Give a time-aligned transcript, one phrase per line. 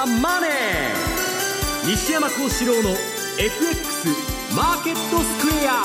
[0.00, 0.50] ザ・マネー」
[1.84, 2.90] 西山幸四郎の
[3.38, 4.08] FX
[4.56, 5.82] マーケットスクエア。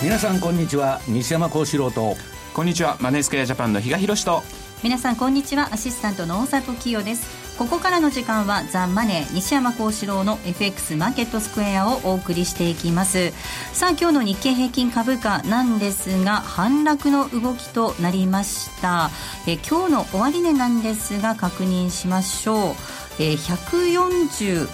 [0.00, 1.00] 皆さんこんにちは。
[1.08, 2.16] 西山幸四郎と。
[2.54, 2.98] こんにちは。
[3.00, 4.44] マネースクエアジャパンの比嘉宏と。
[4.84, 5.70] 皆さんこんにちは。
[5.72, 13.30] アシスタントの大里清ですここからの時間はザ・マネー西山幸四郎の FX マーケットスクエアをお送りしていきます。
[13.72, 19.10] さあ今日の日経平均株価なんですが反落の動きとなりました。
[19.46, 22.74] え今日の終値なんですが確認しましょう。
[23.20, 24.68] え140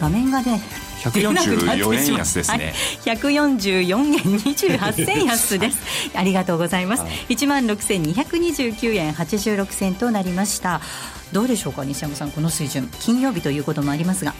[0.00, 0.62] 画面がね
[1.00, 2.72] 144円安ですね、
[3.04, 5.78] はい、144円28銭安です。
[6.14, 7.02] ありがとうございます。
[7.30, 10.80] 1万6229円86銭となりました
[11.32, 12.88] どうでしょうか西山さんこの水準。
[13.00, 14.34] 金曜日ということもありますが。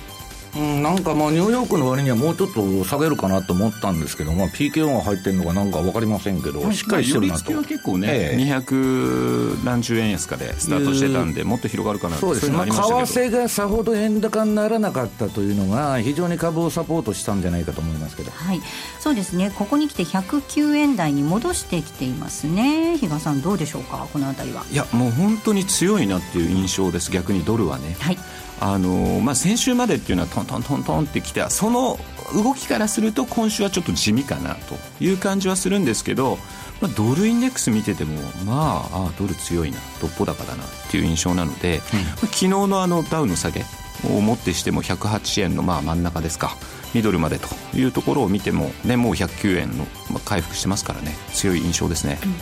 [0.56, 18.60] うん、なんかまあニューヨークの割にはもうちょっと下げるかなと思ったんですけど、まあ、PKO が入ってるのかなんか分かりませんけど、しっかりしてるなと、まあ、は結構ね、ええ、200何十円安かでスタートしてたんで、もっと広がるかなそうですね、まあ、為替がさほど円高にならなかったというのが、非常に株をサポートしたんじゃないかと思いますけど、はい、
[19.00, 24.64] そうですね、ここに来て109円台に戻してきていますね、比嘉さん、どうでしょうか、このあたりは。
[24.70, 27.96] いや、もう本当に強いなっていう印象です、逆にドルはね。
[27.98, 28.18] はい。
[28.64, 31.98] あのまあ、先週までっていうのはトントントントンってきてその
[32.34, 36.38] 動きからすると今週はちょっと地味かなという感じはするんですけど、
[36.80, 41.82] まあ、ドルインデックス見ててもまああドル強いなどっぽ高だなっていう印象なので、うん、
[42.28, 43.64] 昨日のあのダウの下げ
[44.04, 46.56] をもってしても108円のまあ真ん中ですか。
[46.94, 49.86] ミドルまでというところを見ても、ね、もう109円の
[50.24, 51.16] 回復してますからね。
[51.32, 52.18] 強い印象ですね。
[52.24, 52.34] うん。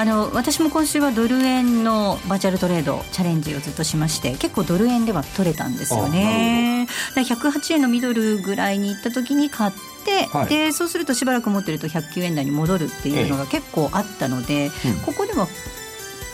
[0.00, 6.86] あの私も今週はドル円のバーチャルトレードチャレンジをずっとしまして結構ドル円では取れたんですよね。
[7.16, 9.72] だ108円のミドルぐらいに行った時に買っ
[10.04, 15.48] て、はい、でそうするとしばらく持ってると109円台に戻るっていうのが結構あったので、ええうん、ここでは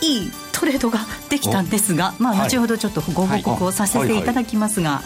[0.01, 0.99] いいトレードが
[1.29, 5.01] できたんですが、まあ、後ほどちょっとご報告をさせていただきますが。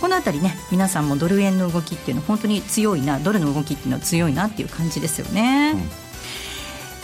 [0.00, 5.72] この辺りね皆さんもドル円の動きっていうのは本当に強いなドルの動きっていうのは強いなっていう感じですよね。
[5.74, 6.10] うん。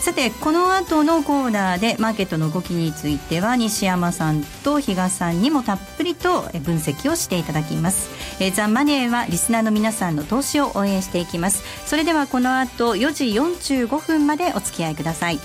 [0.03, 8.09] さてこの後のコーナーでマーケットの動きについては西山さんと比嘉さんにもたっぷりと分析をしていただきます。
[8.41, 11.65] えザ・マネーはリスナーの皆さんの投資を応援していきます。
[11.85, 15.41] それではこの後4時45分までお付き合いください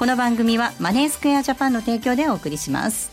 [0.00, 3.10] この番組はマネースクエアジャパンの提供でお送りします。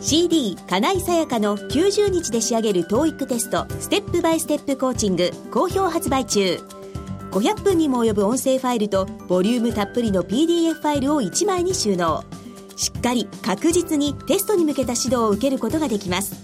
[0.00, 6.60] CD 金井さやかの90日で仕上げる TOEIC テストステップバイステップコーチング好評発売中。
[7.32, 12.22] 500分にも及ぶ音声ファイルとボリュームたっぷりの PDF ファイルを1枚に収納。
[12.76, 16.36] しっかり確実にテストに向けた指導を受けることができます。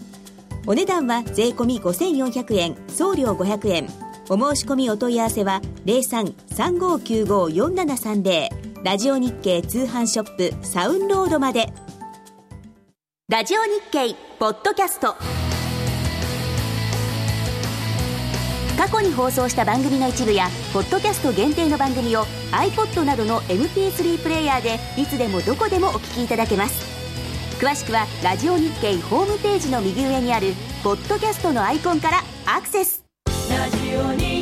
[0.66, 3.88] お値段は税込5400円送料500円。
[4.28, 11.72] お申し込みお問い合わせは0335954730ラジオ日経通販ショップサウンロードまで。
[13.28, 15.16] ラジオ日経ポッドキャスト。
[18.78, 26.86] 過去に放送した番組の一部やポッドキャスト限定の番組を iPod などの MP3 プレイヤーでいつでもどこでもお聞きいただけます。
[27.58, 30.52] 詳しくはラジオ日経ホームページの右上にある
[30.84, 33.04] ポッドキャストのアイコンからアクセス。
[33.50, 34.37] ラジオ日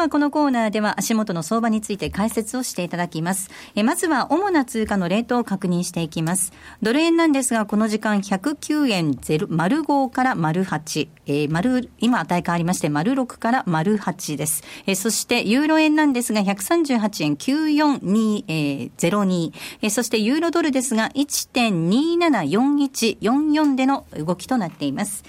[0.00, 3.50] はこのコーナーでは足元の相場について解説をしていただきます。
[3.74, 6.54] えまずは主な通貨のレートを確認していきます。
[6.80, 14.64] ドル円なんですが、この時間109円05から丸8、えー、丸、今値変わりまして、丸6から丸8です。
[14.86, 19.52] え、そしてユーロ円なんですが、138円942、えー、02、
[19.82, 25.24] え、そしてユーロドルですが、1.274144での動きとなっています。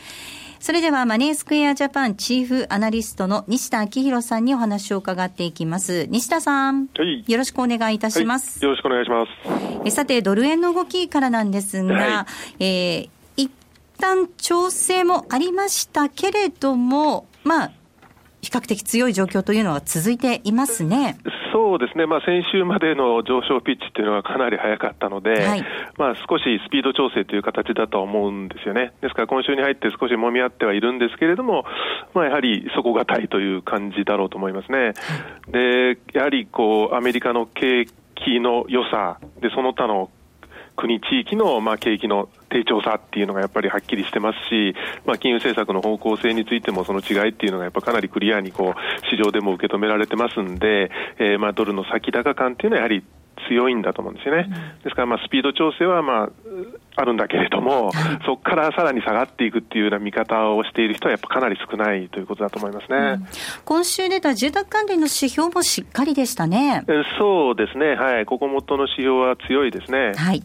[0.62, 6.06] それではマネースクエアジャパンチーフアナリストの西田明宏さんにお話を伺っていきます。
[6.06, 6.86] 西田さん。
[6.96, 7.26] はい。
[7.28, 8.60] よろしくお願いいたします。
[8.60, 9.32] はい、よろしくお願いします。
[9.86, 12.28] えさて、ドル円の動きからなんですが、は
[12.60, 13.52] い、えー、一
[14.00, 17.72] 旦調整もありましたけれども、まあ、
[18.42, 21.18] 比較的強い状況というのは続いていますね。
[21.54, 25.64] そうですね、まあ、先週までの上昇ピッチっていうのはかなり早かったので、はい、
[25.98, 28.94] まあ、少しスピード調整という形だと思うんですよね。
[29.02, 31.66] ですから今週に入って少し揉み合ってはいるんですけれども、
[32.14, 34.94] まあ、やはり底堅いという感じだろうと思いますね。
[35.50, 37.86] で、やはりこう、アメリカの景
[38.16, 40.10] 気の良さ、で、その他の
[40.76, 44.76] 国、地域の、まあ、景気の低調さっていうのがやっぱりはっきりしてますし、
[45.06, 53.04] まあ、金融政策の方向性についてもその違いっていうのがやっぱかなりクリアにこう市場でも受け止められてますんで、えー、まあドルの先高感っていうのはやはり
[53.48, 54.48] 強いんだと思うんですよね。
[54.84, 56.30] ですから、まあ、スピード調整は、まあ、
[56.96, 57.94] あるんだけれども、はい、
[58.26, 63.28] そこからさらに下がっていくっていうような見方をしている人は、やっぱかなり少ないということだと思いますね、うん、
[63.66, 66.84] 今週出た住宅関連の指標もしっかりでしたね。
[67.18, 70.12] そうですね、はい、ここ元の指標は強いですね。
[70.16, 70.44] はい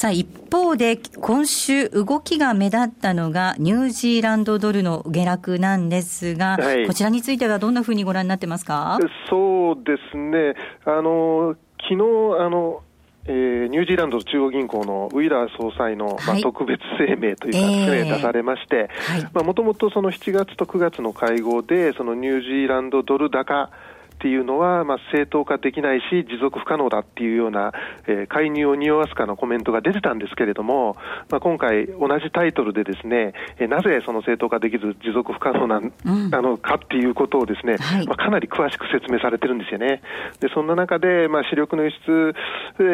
[0.00, 8.98] さあ、一方で、今週動きが目立ったのが、ニュージーランドドルの下落なんですが、はい、こちらについてはどんなふうにご覧になってますか？
[9.28, 10.54] そうですね。
[10.86, 11.96] あの、昨日、
[12.40, 12.80] あの、
[13.26, 17.58] えー、ニュージーランド中央銀行のウィラー総裁の、まあ、特別声明というか、
[17.92, 18.88] ね、出されまして、
[19.34, 23.68] もともとその7月と9月の会合で、そのニュージーランドドル高、
[24.20, 27.72] っていうのは、まあ、正当化できないし、持続不可能だっていうような、
[28.06, 30.94] えー、介入を匂わすかのコメントが出てたんですけれども、
[31.30, 40.02] まあ、今回、同じタイトルでですね、えー、なぜその正当化できず持続不可能な、うん、あのかっていうことをですね、はい、まあ、かなり詳しく説明されてるんですよね。
[40.40, 42.34] で、そんな中で、まあ、主力の輸出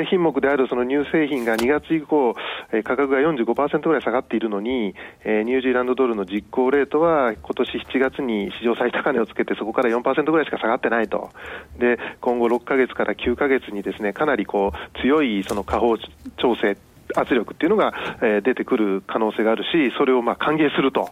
[0.08, 2.36] 品目であるその乳製品が2月以降、
[2.70, 4.94] えー、価格が45%ぐらい下がっているのに、
[5.24, 11.15] えー、ニュージーランドドルの実行レートは今年7月に史上最高値をつけて、そこから4%ぐらいしか下がってないと。
[11.16, 11.30] と。
[11.78, 15.96] で、今後6か月から9か月にですね、かなりこう、強いその下方
[16.36, 16.76] 調整、
[17.14, 21.10] 圧力っていうのが、えー、出てくる可能性があるし、それをまあ歓迎すると。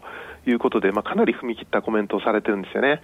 [0.50, 3.00] いうことで、まあ、かなり踏み切ったコメントをされてるんですよね。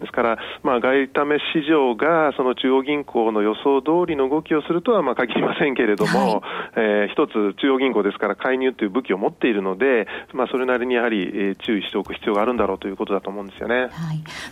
[0.00, 6.40] ですから、まあ、外為市場がその中央銀行の予想通りの動きをするとはまあ限りませんけれども、はい、
[6.76, 13.74] えー、一つ中央銀行ですから介入という武器を持っているので、まあ、それなりにやはり、えー、注意しておく必要があるんだろうということだと思うんですよね。
[13.74, 13.90] はい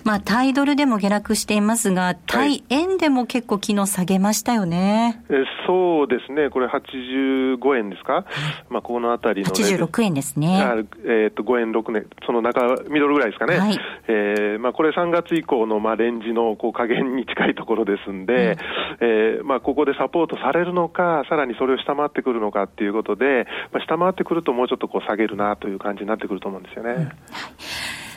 [0.05, 5.23] まあ、タイドルでも下落していますが、対円でも結構昨日下げましたよね。
[5.29, 8.25] はい、えそうですね、これ85円ですか、
[8.69, 10.63] まあ、このあたりの、ね、86円ですね。
[11.05, 26.91] えー、と5円6年、その中、ミドルぐらいですかね、はい、えー、まあ、これ3月以降のまあレンジのこう加減に近いところですんで、うん、えー、まあ、ここでサポートされるのか、さらにそれを下回ってくるのかっていうことで、まあ、下回ってくるともうちょっとこう下げるなという感じになってくると思うんですよね。
[26.91, 27.11] うん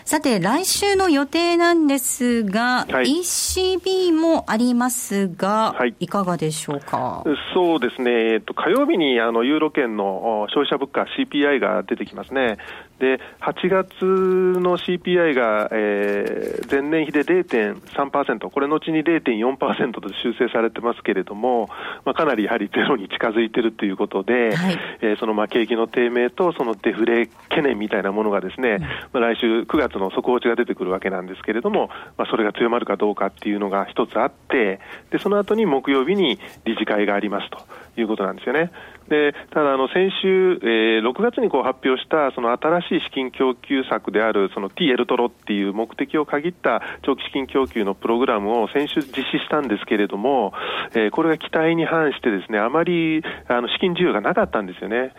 [0.05, 7.23] さて、来週の予定なんですが、はい、ECB もありますが、はい、いかがでしょうか？
[7.55, 12.57] そうですね、えっと、火曜日にあのユーロ圏の消費者物価 CPI が出てきますね。
[12.99, 21.67] で、8月の CPI が、えー、前年比で0.3%、これ後に0.4%と修正されてますけれども、
[22.05, 34.79] まあ、かなりやはりゼロに近づいているということで、はい、えー、そのまあ景気の低迷とそのデフレ懸念みたいなものがですね、うん、まあ、来週9月の速報値が出てくるわけなんですけれども、まあ、それが強まるかどうかっていうのが一つあって、
[35.11, 37.59] で、その後に木曜日に理事会がありますと
[37.99, 38.71] いうことなんですよね。
[39.09, 50.53] でただあの、先週、えー、6月にこう発表したその新しい資金供給策であるその T エルトロっていう目的を限った長期資金供給のプログラムを先週実施したんですけれども、
[50.95, 55.13] えー、これが期待に反してですねあまりあの資金需要がなかったんですよね。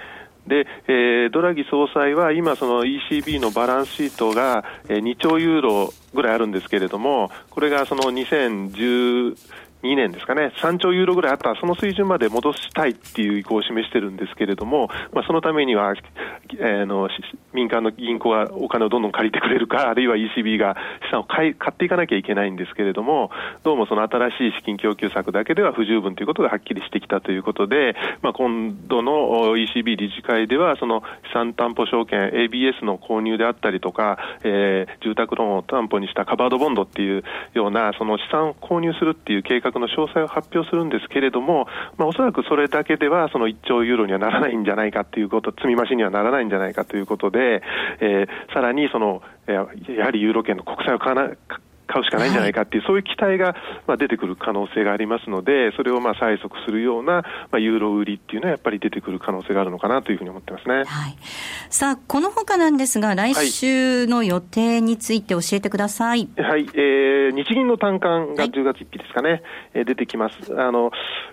[0.46, 9.36] で、えー、ドラギ総裁は今、その ECB のバランスシートが、えー、2兆ユーロぐらいあるんですけれども、これがその2010
[9.82, 15.94] 2年ですかね、3兆ユーロぐらいあった、その水準まで戻したいっていう意向を示してるんですけれども、まあ、そのためには、
[16.58, 17.08] えー、の
[17.52, 23.30] 民間の銀行がお金をどんどん借りてくれるか、あるいは ECB が資産を買い買っていかなきゃいけないんですけれども、
[23.64, 47.62] どうもその新しい資金供給策だけでは不十分ということがはっきりしてきたということで、まあ、今度の ECB 理事会では、その資産担保証券、ABS の購入であったりとか、えー、住宅ローンを担保にしたカバードボンドっていうような、その資産を購入するっていう計画の詳細を発表するんですけれども、まあ、おそらくそれだけではその1兆ユーロにはならないんじゃないかということ、積み増しにはならないんじゃないかということで、
[48.00, 51.34] えー、さらにその、やはりユーロ圏の国債を買わな
[51.86, 53.54] 買うしかないんじゃないかっていう、はい、そういう期待が、
[53.86, 60.76] まあ、出てくる可能性がありますので、それをまあ催促するような、まあ、ユーロ売りっていうのはやっぱり出てくる可能性があるのかなというふうに思ってますね。
[60.76, 60.84] はい、
[61.70, 66.28] さあ、このほかなんですが、来週の予定について教えてください。
[66.36, 69.42] はい、はい、えー、日銀の短観が10月1日ですかね、はい、
[69.74, 70.58] えー、出てきます。
[70.58, 70.90] あの、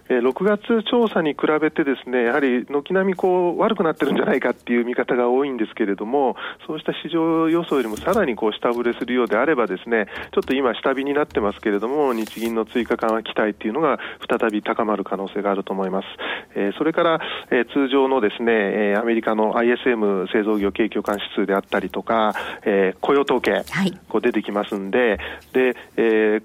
[0.10, 6.36] えー、6月調査に比べてですね、やはり軒並みこう悪くなってるんじゃないかっていう見方が多いんですけれども、
[6.68, 16.08] そうした市場予想よりもさらにこう下振れするようであればですね、ちょっと今下火になってますけれども、日銀の追加緩和期待っていうのが再び高まる可能性があると思います。
[16.56, 17.20] えー、それから、
[17.52, 22.34] えー、通常のですね、えー、アメリカの ISM 製造業景況感指数であったりとか、
[22.66, 25.20] えー、雇用統計、はい、こう出てきますんで、
[25.54, 26.44] で、えー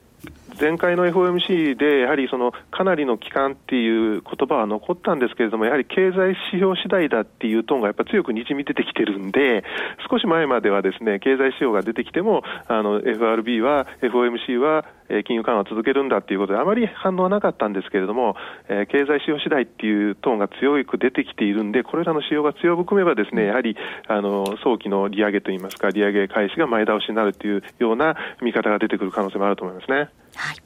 [0.60, 9.64] 前回の FOMC で、やはりそのかなりの期間っていう言葉は残ったんですけれども、やはり経済指標次第だっていうトーンがやっぱ強くにじみ出てきてるんで、
[10.10, 14.84] 少し前まではですね、経済指標が出てきても、あの、FRB は、FOMC は、
[15.24, 18.36] 金融緩和を続けるんだっていうことで、あまり反応はなかったんですけれども、
[18.68, 30.10] えー、経済指標次第っていうトーンが強く出てきているんで、これらの指標が強含めばですね、やはり、あの、早期の利上げといいますか、利上げ開始が前倒しになるというような見方が出てくる可能性もあると思いますね。
[30.38, 30.56] はい。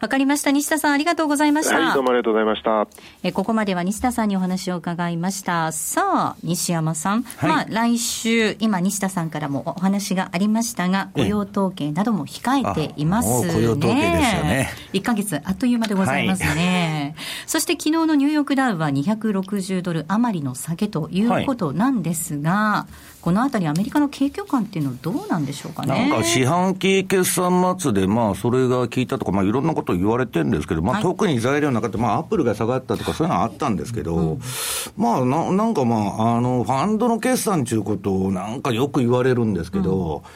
[0.00, 0.50] わかりました。
[0.50, 1.78] 西田さん、ありがとうございました。
[1.78, 2.88] はい、どうもありがとうございました。
[3.22, 5.70] え、ここまでは西田さんにお話を伺いました。
[5.70, 7.22] さあ、西山さん。
[7.22, 13.52] はい、まあ、来週、今、西田さんからもお話がありましたが、雇用統計なども控えていますね。
[13.52, 14.70] 雇用統計ですよね。
[14.94, 17.14] 1ヶ月、あっという間でございますね。
[17.16, 26.08] はい、 そして、昨日のニューヨークダウは260ドル余りの下げということなんですが、はいこのあたり、アメリカの景況感っていうのはどうなんでしょうかね？
[26.08, 34.40] なんか四半期決算末で、まあ、それが効いたとか、まあ、いろんなこと言われてるんですけど、まあ、特に材料の中で、まあ、アップルが下がったとか、そういうのはあったんですけど、うん、
[34.96, 40.30] まあな、なんかまあ、あの、ファンドの決算ということを、なんかよく言われるんですけど、うん。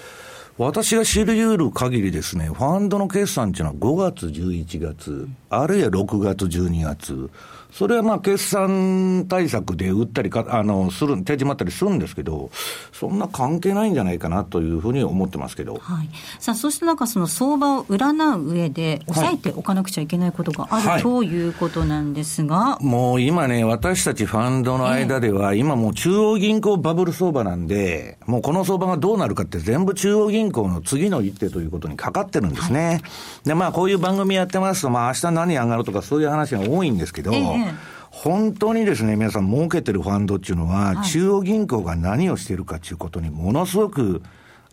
[0.56, 5.28] 私が知り得る限りですね、ファンドの決算っていうのは5月、11月、
[5.60, 7.30] あるいは6月、12月、
[7.74, 12.50] それはまあ決算対策で売ったりか、あの、する、手締まったりするんですけど、
[12.92, 15.78] そんな関係ないんじゃないかなというふうに思ってますけど。
[15.82, 16.08] はい。
[16.38, 22.78] さあ、そしてなんかその相場を占う上で、抑えておかなくちゃいけないことがある、はい、ということなんですが。
[22.80, 32.86] もう今ね、私たちファンドの間では、今もう中央銀行バブル相場なんで、もうこの相場がどうなるかって全部中央銀行の次の一手ということにかかってるんですね。
[32.86, 33.02] はい、
[33.46, 37.74] で、まあこういう番組やってますと、まあ明日何上がるとかそういう話が多いんですけど、ええ
[38.14, 44.22] 本当にですね、皆さん儲けてるファンドっていうのは、はい、中央銀行が何をしているかということにものすごく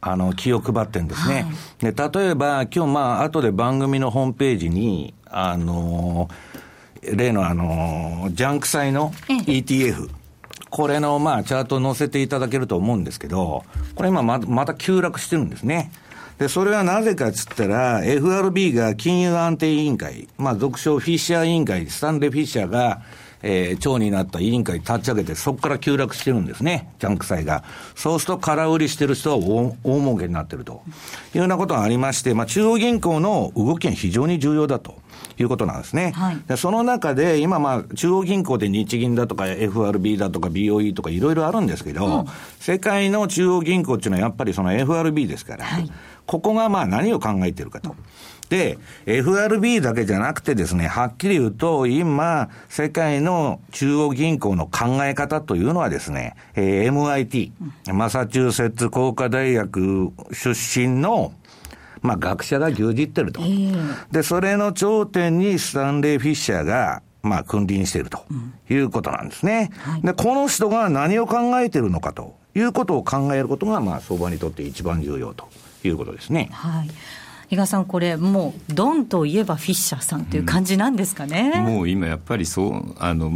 [0.01, 1.47] あの、気を配ってるんですね。
[1.79, 6.27] はい、で、例えば、今日まあ、後で番組のホームページに、あの、
[7.01, 10.09] 例のあの、ジャンク債の ETF、
[10.71, 13.63] これのまあ、チャート載せていただけると思うんですけど、
[13.95, 15.91] これ今ままた急落してるんですね。
[16.41, 23.03] で、それはなぜかっつったら、FRB が金融安定委員会、まあ、俗称フィッシャー委員会、スタンレー・フィッシャーが、
[23.43, 27.63] えー、長になった委員会立ち上げて、そこから急落してるんですね、ジャンク債が。
[27.93, 30.81] そうすると、空売りしてる人は大大儲けになってると
[31.36, 34.95] いうようなことがありまして、まあ、中央銀行の動きが非常に重要だと。
[35.39, 36.12] いうことなんですね。
[36.15, 42.25] はい、でその中で、今、まあ、中央銀行で日銀だとか FRB だとか BOE とかいろいろあるんですけど、うん、
[42.60, 45.91] 世界の中央銀行っていうのはやっぱりその FRB ですから、はい、
[46.25, 47.95] ここがまあ何を考えているかと。
[48.51, 57.53] で、FRB だけじゃなくてですね、はっきり言うと、今、世界の中央銀行の考え方というのはですね、えー、MIT、
[57.93, 60.49] マサチューセッツ工科大学出
[60.79, 61.31] 身の、
[62.01, 63.41] まあ、学者が牛耳ってると。
[64.11, 68.25] で、それの頂点にスタンレー・フィッシャーが、まあ、君臨していると
[68.69, 69.71] いうことなんですね。
[69.77, 75.47] はい、で、この人が何を考えているのかということを考えることが、まあ、相場にとって一番重要と
[75.88, 76.50] いうことですね。
[76.51, 76.89] はい。
[77.51, 83.29] 比嘉さん、これ、もう、ドンといえばフィッシャーさんという感じなんですかね、うん、もう今、やっぱりそうあの、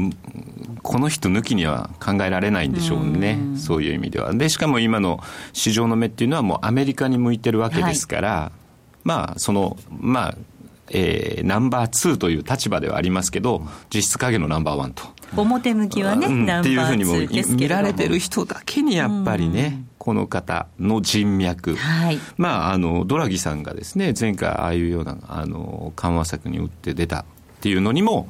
[0.83, 4.33] この人抜きには考えられないんでしょうね、うそういう意味では。
[4.33, 5.19] で、しかも今の
[5.51, 8.59] 市場の目っていうのは、もうアメリカに向いてるわけですから、はい、
[9.03, 10.37] まあ、その、まあ、
[10.91, 15.03] えー、ナンバー2という立場ではありますけど、実質影のナンバーワンと。
[15.35, 17.15] 表向きはね、うん、っていうふうにも
[17.55, 27.25] 見られてる人だけにやっぱりね、この方の人脈、はい、まあ、あのドラギさんがですね前回ああいうようなあの緩和策に打って出たっ
[27.61, 28.27] ていうのにも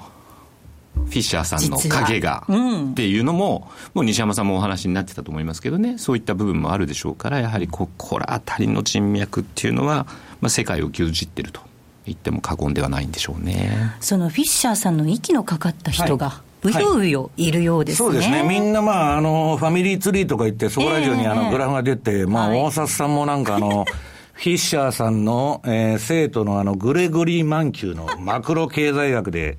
[0.96, 10.08] フィッシャーさんの影がっていうのも、もう西山さんもお話になってたと思いますけどね、そういった部分もあるでしょうから、やはりここら辺りの人脈っていうのは、
[10.40, 11.62] まあ、世界を牛耳ってると
[12.06, 13.94] 言っても過言ではないんでしょうね。
[14.00, 23.86] そのフィッシャーさんの息のかかった人が、はいうようよいるようですね、はい、そうですね、みんな、まあ、あのファミリーツリーとか言って、そこら中にあのグラフが出て、えー、まあ、大札さんもなんかあの、
[24.34, 29.58] フィッシャーさんの、えー、生徒のあのグレゴリー・マンキューのマクロ経済学で、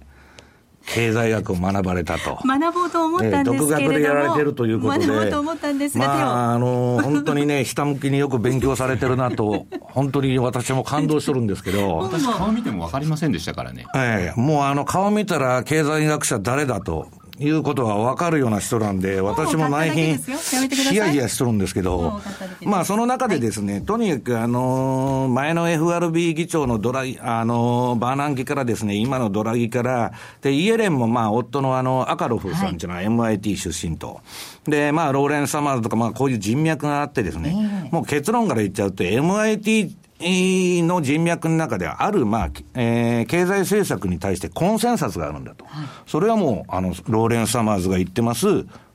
[0.86, 2.38] 経済学を学ばれたと。
[2.44, 5.06] 学ぼうと思ったんですけれども、独学でやられてるということで。
[5.06, 6.14] 学ぼうと思ったんですが、ま
[6.50, 11.98] あ、あの、本当にね、下向きによく勉強されてるなと、 本当に私も感動してるんですけど。
[11.98, 13.86] 私顔見ても分かりませんでしたからね。
[13.94, 17.08] ええもうあの、顔見たら経済学者誰だと。
[17.38, 22.20] いうことが分かるような人なんで、私も内品、ヒヤヒヤしとるんですけど、
[22.62, 34.20] まあその中でですね、はい、とにかくあの、前の FRB 議長のドラギ、あの、バーナンキからですね、今のドラギから、で、イエレンもまあ夫のあの、アカロフさんっていうのは MIT 出身と、
[34.64, 45.64] で、まあローレン・サマーズとか、まあこういう人脈があってですね、もう結論から言っちゃうと、MIT の人脈の中では、ある、まあ、えー、経済政策に対してコンセンサスがあるんだと。
[45.66, 48.46] はい、それはもう、あの、ローレン・サマーズが言ってます、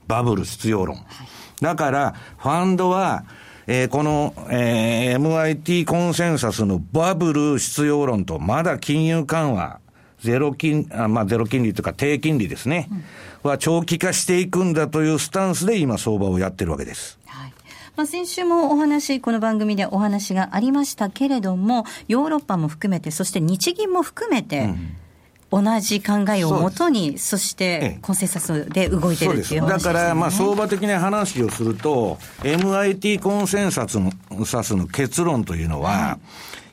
[0.07, 0.97] バブル必要論。
[0.97, 1.05] はい、
[1.61, 3.25] だから、ファンドは、
[3.67, 9.79] えー、この、えー、MIT コンセンサスのバブル必要論と、まだ金融緩和、
[10.19, 12.89] ゼロ金、あまあ、ゼロ金利というか低金利ですね、
[13.43, 17.20] うん、は長期化していくんだというスタンスで今相場をやってるわけです。
[18.01, 24.73] はいまあ、先週もお話、この番組でお話がありましたけれども、ヨーロッパも含めて、そして日銀も含めて、
[25.51, 34.11] 同じ考えをもとに、そしてコンセンサスで動いてるっていう話です、ね、だから、まあ、相場的な話をすると、MIT コンセンサスの
[34.45, 36.19] サスの結論というのは、は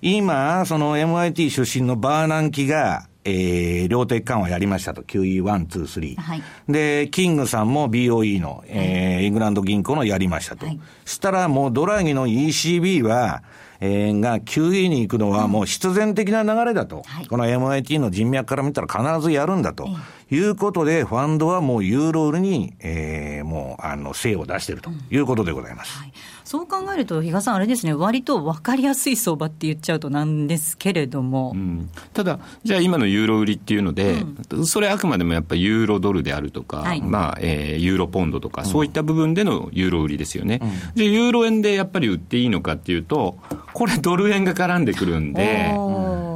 [0.01, 5.03] い、今、その MIT 出身のバーナンキが、えー、量的緩和やりましたと。
[5.03, 6.17] QE1、2、3。
[6.17, 10.67] はい、で、キングさんも BOE の、えー、イングランド銀行のやりましたと。
[10.67, 13.43] はい、したらもうドラギの ECB は、
[13.81, 17.03] えー、が QE に行くのはもう必然的な流れだと。
[17.07, 19.89] はい、この MIT の人脈から見たら必ずやるんだと。
[20.31, 25.97] いうことで、ファンドはもうユーロ売りに、えー、もう、あの、精を出しているということでございます。
[25.97, 26.13] うんはい
[26.49, 40.61] そう考えると、比嘉さん、あれですね、割と分かりやすい相場って言っちゃうとなんですけれども、うん、ただ、じゃあ今のユーロ売りっていうので、うん、それあくまでもやっぱりユーロドルであるとか、はい、まあえー、ユーロポンドとか、そういった部分でのユーロ売りですよね。
[40.63, 43.37] うん、じゃあ、ユーロ円でやっぱり売っていいのかっていうと、
[43.75, 45.75] これ、ドル円が絡んでくるんで、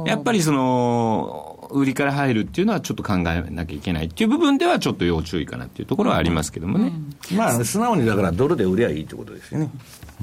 [0.05, 6.93] やっぱりその、売りから入るっていうのはちょっと考えなきゃいけないっていう部分ではちょっと要注意かなっていうところはありますけどもね。
[7.31, 9.71] うん、まあ、素直にだからドルで売りゃいいってことですよね。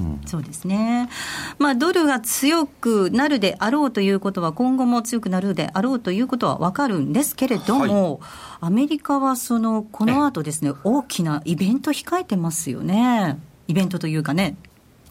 [0.01, 1.09] うん、そうですね、
[1.59, 8.19] まあ、ドルが強くなるであろうということは、今後も強くなるであろうということは分かるんですけれども、はい、
[8.61, 14.55] アメリカはそのこの後ですね、大きなイベント控えてますよね、イベントというかね。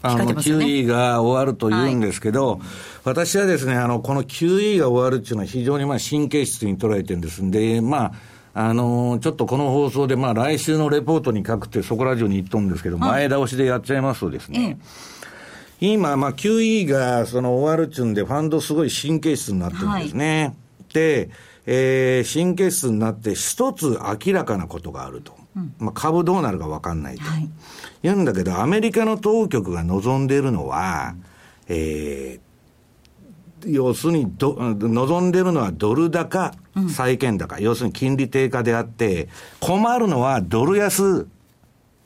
[0.03, 2.59] あの、QE が終わると言うんですけど、はい、
[3.05, 8.13] 私はですね、あの、この QE が終わるっていうのは非常にまあ神経質に捉えてるんですんで、まあ、
[8.53, 14.79] あのー、ちょっとこの放送で、まあ来週のレポートに書くって、そこラジオに言っとるんですけど、前倒しでやっちゃいますとですね、
[15.79, 20.43] 今、まあ QE がその終わるっちゅうんで、ファンドすごい神経質になってるんですね。
[20.43, 20.51] は
[20.89, 21.29] い、で、
[21.65, 25.33] えー、神経質になって一つ明らかなことがあると。
[25.55, 27.23] うん、まあ株どうなるか分かんないと。
[27.23, 27.49] はい
[28.03, 31.13] 言うんだけど、アメリカの当局が望んでいるのは、
[31.67, 32.50] えー、
[33.65, 36.53] 要するにど、望んでるのはドル高、
[36.89, 41.27] 債券高、うん、要するに金利低下であって、困るのはドル安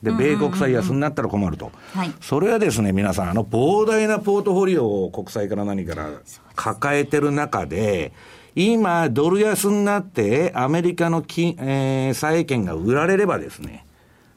[0.02, 1.72] で、米国債安になったら困ると。
[2.20, 6.10] それはですね、皆さん、あの膨大なポートフォリオを国債から何から
[6.54, 8.12] 抱えてる中で、
[8.54, 13.84] 今、ドル安になって、アメリカの金、えー、債券が売られればですね、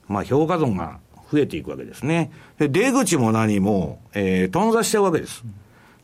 [0.08, 1.00] まあ、評価損が
[1.32, 2.32] 増えていくわけですね。
[2.58, 5.44] で、出口も何も、えー、頓挫しちゃうわけです。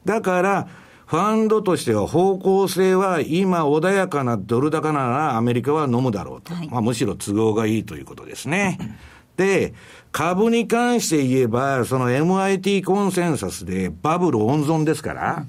[0.06, 0.68] だから、
[1.06, 6.54] ファンドとしては方向性は今穏やかなドル高ならアメリカは飲むだろうと。
[6.54, 8.98] はい、まあむしろ都合がいいということですね。
[9.38, 9.74] で、
[10.12, 15.46] 株に関して言えば、その MIT コンセンサスでバブル温存ですから、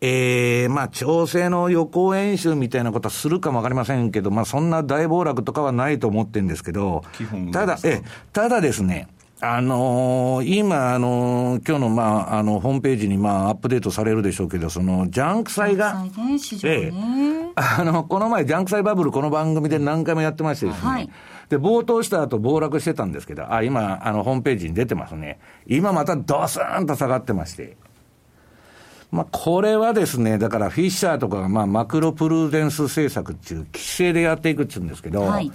[0.00, 7.04] ええー、まあ、調整の予行演習みたいなことはするかもわかりませんけど、まあ、そんな大暴落とかはないと思ってるんですけど、
[7.52, 9.08] ただ、え、ただですね、
[9.46, 16.10] あのー、今、あのー、今日の、まあ、あの、ホームページに、まあ、アップデートされるでしょうけど、その、ジャンク債が、ね
[16.64, 16.92] ええ、
[17.54, 21.10] あの、この前、ジャンク債バブル、この番組で何回もやってましてですね、はい、
[21.50, 25.38] で、暴騰した後、暴落してたんですけど、あ、今、あの、ホームページに出てますね。
[25.66, 27.76] 今またドスーンと下がってまして、
[29.12, 35.52] まあ、これはですね、だからフィッシャーとかが、まあ、マクロプルーデンス政策っていう規制でやっていくっていうんですけど、はい、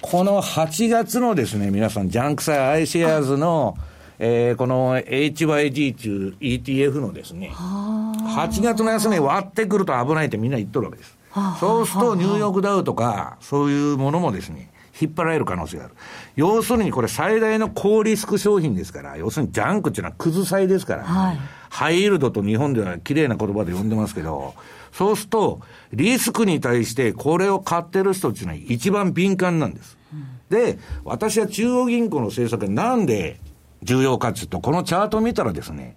[0.00, 3.76] この8月のですね、皆さん、ジャンク債アイシェアーズの、
[4.18, 11.18] えー、この HYG っていう ETF のですね、8月の安値割ってくると危ないってみんな言っとるわけです。
[11.60, 15.94] そうするとニューヨークダウとか、そういうものもですね、引っ張られる可能性がある。
[16.34, 24.54] 要するにこれ最大の高リスク商品ですから、要するにジャンクっていうのはくず債ですから、はい、ハイイールドと日本では綺麗な言葉で呼んでますけど、
[24.92, 25.60] そうすると、
[25.92, 29.98] リスクに対してこれを買ってる人っていうのは一番敏感なんです。
[30.12, 33.40] うん、で、私は中央銀行の政策がなんで
[33.82, 35.96] 重要かっていうと、このチャート見たらですね、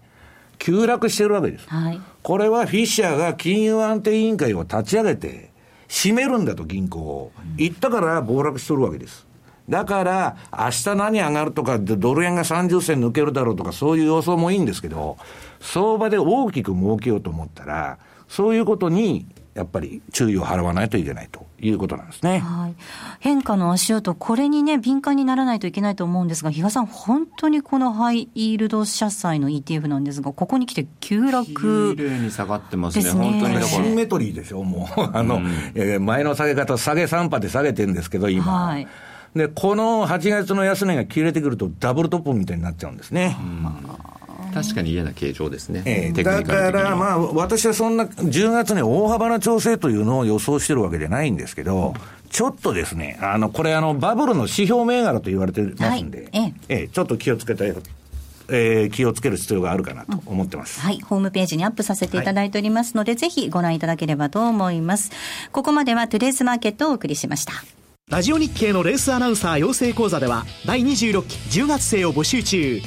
[0.59, 1.67] 急落してるわけです。
[1.67, 5.51] はい、これはフィッシャーが金融安定委員会を立ち上げて、
[5.87, 7.31] 閉めるんだと銀行を。
[7.57, 9.27] 言ったから暴落しとるわけです。
[9.69, 15.17] だから、明日何上がるとか、ドル円が30銭抜けるだろうとか、そういう予想もいいんですけど、
[15.61, 17.97] 相場で大きく儲けようと思ったら、
[18.33, 22.39] そういうことに、やっぱり注意を払わないといけないということなんですね。
[22.39, 22.75] はい。
[23.19, 33.65] 変化の足音、これにね、敏感にならないといけないと思うんですが、比嘉さん、本当にこのハイイールド社債の ETF なんですが、ここに来て急落、綺麗に下がってますね、すね本当にだから。
[33.67, 35.01] シンメトリーでしょ、もう。
[35.13, 38.65] あの、うん、え前の下げ方、下げ3波で下げてるんですけど、今。
[38.65, 38.87] はい。
[39.35, 43.37] で、この8月の安値が切れてくると、ダブルトップみたいになっちゃうんですね。
[43.39, 44.13] うん
[44.53, 45.83] 確かに嫌な形状ですね。
[45.85, 51.93] えー、だから、まあ、私はそんな、10月に大幅な調整というのを予想してるわけじゃないんですけど、
[52.29, 57.73] ちょっとですね、あの、これあの、バブルの指標銘柄と言われてますんで、はい、ええちょっと気をつけたい。
[58.49, 60.99] えー、気をつける必要があるかなと思ってます、はい。
[60.99, 65.11] ホームページにアップさせていただいておりますので、はい、ぜひご覧いただければと思います。
[65.53, 67.53] ここまではトゥデイズマーケットをお送りしました。
[68.09, 72.81] ラジオ日経のレースアナウンサー養成講座では、第26期10月生を募集中。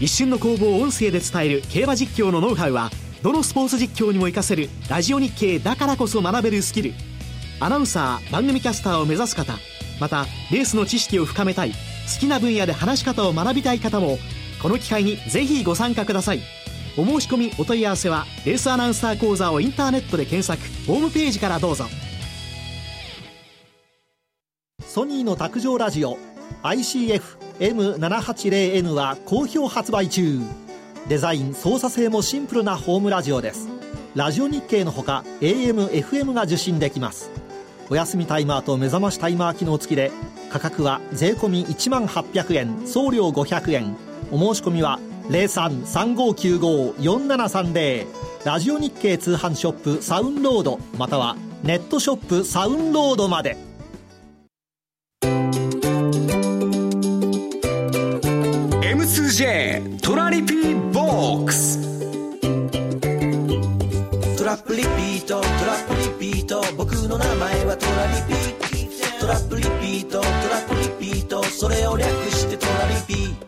[0.00, 2.90] 一瞬の攻防を音声で伝える競馬実況のノウハウは
[3.22, 6.92] どのスポーツ実況にも活かせるラジオ日経だからこそ学べるスキル。
[7.58, 9.58] アナウンサー番組キャスターを目指す方
[10.00, 11.76] またレースの知識を深めたい好
[12.20, 14.18] きな分野で話し方を学びたい方も
[14.62, 16.40] この機会にぜひご参加ください。
[16.96, 21.86] お申し込みお問い合わせはレースアナウンサー講座をインターネットで検索ホームページからどうぞ。
[24.80, 26.18] ソニーの卓上ラジオ
[26.62, 27.22] ICF
[27.60, 30.40] M780N は好評発売中。
[31.08, 33.68] デザイン操作性もシンプルなホームラジオです。
[34.14, 37.30] ラジオ日経のほか AM、FM が受信できます。
[37.90, 40.10] お休みタイマーと目覚ましタイマー機能付きで
[40.50, 43.96] 価格は税込1万800円送料500円。
[44.30, 44.98] お申し込みは
[45.30, 48.06] 0335954730
[48.44, 53.67] ラジオ日経通販ショップサウンロードまたはネットショップサウンロードまで。
[59.30, 61.78] J トラリピーボックス。
[64.38, 66.62] トラップリピートトラップリピート。
[66.76, 69.20] 僕の名前はトラリピー。
[69.20, 71.44] トラップリピートトラップリピート。
[71.44, 73.34] それを略してトラリピー。
[73.34, 73.47] ト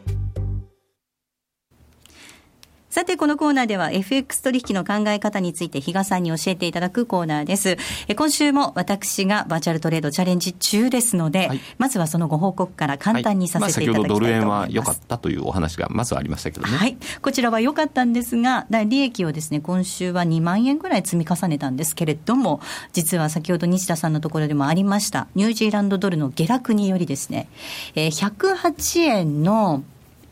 [2.91, 7.77] さて、このコーナーでは FX 取引の考え方について比嘉さんに教えていただくコーナーです。
[8.09, 14.33] え今週も私がバーチャルトレードチャレンジ中ですので、はい、まずはそのご報告から簡単にさせていただきたいと思います。
[14.33, 16.77] はいまあ、先ほどドル円は良かったというお話がまずありましたけどね。
[16.77, 16.97] はい。
[17.23, 22.61] こちらは良かったんですが、利益をですね、今週は2万円ぐらい積み重ねたんですけれども、
[22.93, 27.47] 実は先ほど西田さんのところでもありました、ニュージーランドドルの下落によりですね、
[27.95, 29.85] えー、108円の、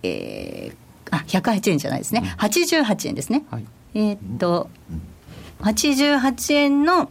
[0.02, 2.34] えーあ、108円じゃないですね。
[2.38, 3.44] 88円ですね。
[3.50, 4.70] はい、えっと、
[5.60, 7.10] 88円の、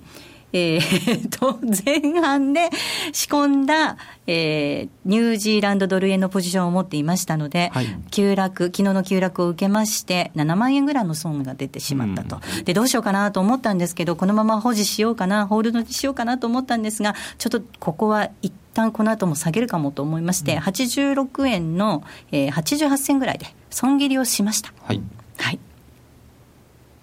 [0.53, 2.69] えー、 と、前半で
[3.11, 24.73] 仕込んだ、えー、ニュージーランドドル円のポジションを持っていましたので、はい、急落、昨日の急落を受けまして、7万円ぐらいの損が出てしまったと、うん、で、どうしようかなと思ったんですけど、このまま保持しようかな、ホールドにしようかなと思ったんですが、ちょっとここは一旦この後も下げるかもと思いまして、うん、86円の、えー、88銭ぐらいで損切りをしました。
[24.83, 25.01] はい。
[25.39, 25.59] はい。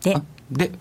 [0.03, 0.73] で、で、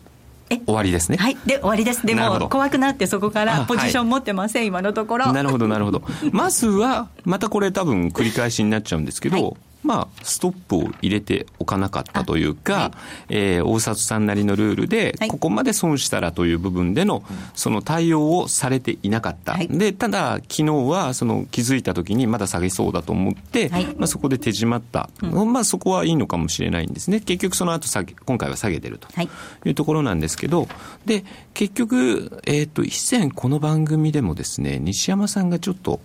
[0.65, 1.17] 終わりですね。
[1.17, 1.38] はい。
[1.46, 2.06] で、終わりです。
[2.06, 5.32] でも、怖くなってそこからポジション持ってません、はい、今のところ。
[5.32, 6.04] なるほど、なるほど。
[6.32, 12.91] まずは、またこれ多分繰り返しになっちゃうんですけど、はいまあ、ストップを入れておかなかったというか、は
[13.30, 19.54] い、えー、大里さんなりのルールで、ここまで損したらという部分での、その対応をされていなかった。
[19.54, 25.10] はい、で、ただ、昨日は、その気づいたときにまだ下げそうだと思って、はい、まあ、そこで手締まった。
[25.22, 27.19] うん、まあ、そこはいいのかもしれないんですね。
[27.19, 29.08] 結局その後下げ、今回は下げてると。
[29.22, 29.30] い。
[29.69, 30.67] うところなんですけど、
[31.06, 36.00] で、結局、えっ、ー、と、以前この番組でもですね、西山さんがちょっと、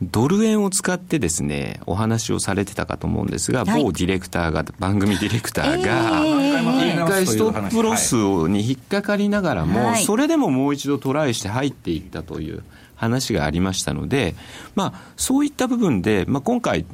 [0.00, 12.62] ドル円を使ってですね、お話をされてたかと思うんですが、はい、某ディレクターが、番組ディレクターが、一回ストップロスに引っかかりながらも、それでももう一度トライして入っていったという
[12.94, 14.36] 話がありましたので、
[14.76, 16.84] まあ、そういった部分で、まあ、今回、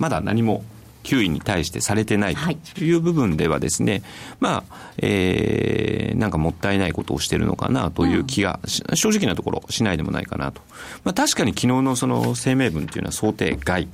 [0.00, 0.64] まだ何も
[1.02, 2.92] 9位に対してされてないとい。
[2.92, 4.02] う部分ではですね、はい、
[4.40, 10.60] まあ、えー、なんかもったいないことをしてるのかなという気が、うん、正直なところしないでもないかなと。
[11.04, 13.88] まあ、確かに昨日のその声明文というのは想定外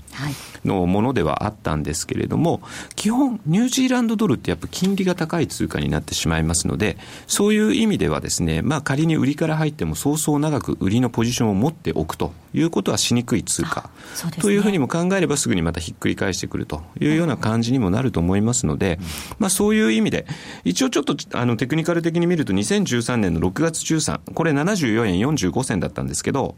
[0.65, 2.61] のものではあったんですけれども、
[2.95, 13.91] 基本、ニュージーランドドルってやっぱ金利が高い通貨になってしまいますので、そういう意味ではですね、まあ仮に売りから入ってもそうそう長く売りのポジションを持っておくということはしにくい通貨、
[14.25, 18.99] ね、というふうにも考えればすぐにまたひっくり返してくるというような感じにもなると思いますので、
[19.39, 20.27] まあそういう意味で、
[20.65, 26.57] 一応ちょっとあのテクニカル的に見ると2013年の6月13、これ74円45銭だったんですけど、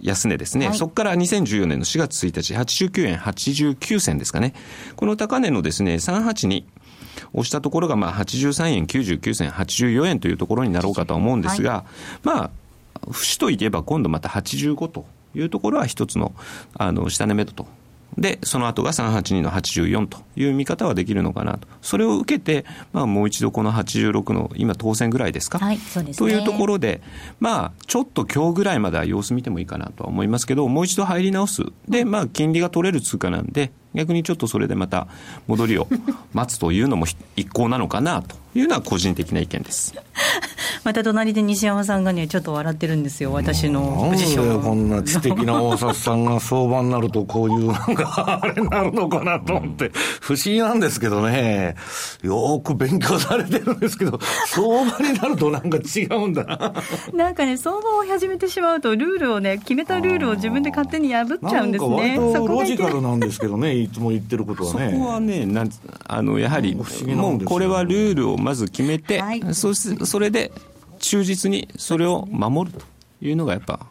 [0.00, 4.54] 安値ですね、はい、そこから2014年の4月1日、89円89銭ですかね、
[4.96, 6.64] この高値のですね382、
[7.32, 11.84] 押したところがまあ83円99銭、84円というところになろうかとは思うんですが、はい、
[12.24, 12.50] まあ、
[13.10, 16.32] 節といえば今度また85というところは一つの
[16.74, 17.66] あの下値目処と
[18.18, 21.68] で、その後が382の84という見方はできるのかなと。
[21.82, 27.02] それを受けて、まあもう一度この86の今当選ぐらいですか、はいそうですね、というところで、
[27.40, 31.64] まあちょっと今日ぐらいまでは様子見てもいいかなとは思いますけど、もう一度入り直す。
[31.88, 35.08] で、まあ金利が取れる通貨なんで、逆にちょっとそれでまた
[35.48, 35.88] 戻りを
[36.32, 39.94] 待つというのも一向なのかなというのは個人的な意見です。
[40.84, 44.62] また隣で西山さんがね、ちょっと笑ってるんですよ、私のポジション。
[44.62, 51.74] こんな知的な大札さんが相場になると、こういうなんか、あれになるのかなと思って、不思議なんですけどね、
[52.22, 56.72] よく勉強されてるんですけど、相場になるとなんか違うんだな。
[57.12, 62.16] なんかね、相場を始めてしまうと、ルールをね、決めたルールを自分で勝手に破っちゃうんですね。
[62.16, 64.90] ロジカルなんですけどね、いつも言ってることはね。
[64.92, 65.70] そこはね、なん
[66.06, 70.52] あのやはり、もうこれはルールをまず決めて、はい、そそれで
[70.98, 72.84] 忠実にそれを守ると
[73.24, 73.86] いうのがやっぱ、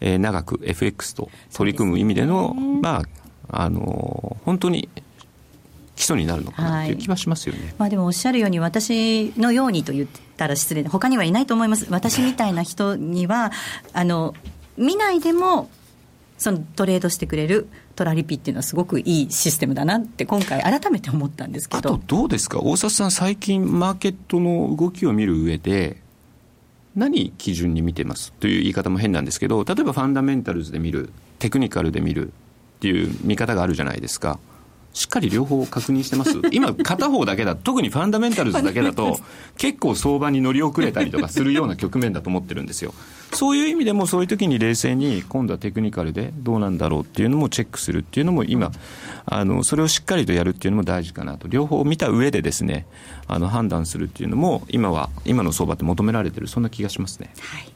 [0.00, 3.02] えー、長く FX と取り組む意味での、ね、ま
[3.48, 4.88] あ、あの本当に
[5.94, 13.50] 基礎になるのかなという気はしますよね、はい、まあ、でもおっしゃるように、私のようにと言ったら失礼で、他にはいないと思います、私みたいな人には、
[13.92, 14.34] あの
[14.76, 15.70] 見ないでも
[16.38, 21.78] そのトレードしてくれるトラリピっていうのはすごくいいシステムだなって今回改めて思ったんですけど。
[21.78, 22.60] あとどうですか？
[22.60, 25.96] 大里さん最近マーケットの動きを見る上で
[26.94, 28.32] 何基準に見てます？
[28.34, 32.30] という言い方も変なんですけど、例えばファンダメンタルズで見る、テクニカルで見るっ
[32.80, 34.38] ていう見方があるじゃないですか。
[34.96, 36.32] しっかり両方確認してます？
[36.52, 39.20] 今、片方だけだ、特にファンダメンタルズだけだと、
[39.58, 42.94] 結構相場に乗り遅れたりとかするような局面だと思ってるんですよ。
[43.34, 48.72] そういう意味でも、そういう時に冷静に、今度はテクニカルでどうなんだろうっていうのもチェックするっていうのも、今、
[49.26, 52.86] あのそれをしっかりとやるっていうのも大事かなと、両方見た上でですね、
[53.28, 57.30] あの判断するっていうのも、今は、今の相場って求められてる、そんな気がしますね。
[57.40, 57.68] はい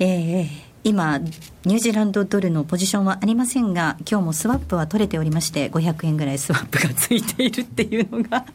[0.00, 8.46] えー今、ニュージーランドドルのポジションはありませんが、今日もスワップは取れておりまして、500円ぐらいスワップがついているっていうのが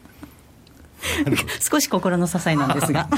[1.60, 3.08] 少し心の支えなんですが。